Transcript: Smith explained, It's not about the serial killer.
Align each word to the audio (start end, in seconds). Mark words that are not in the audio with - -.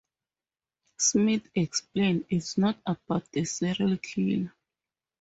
Smith 0.97 1.47
explained, 1.53 2.25
It's 2.27 2.57
not 2.57 2.75
about 2.87 3.31
the 3.31 3.45
serial 3.45 3.97
killer. 3.97 4.51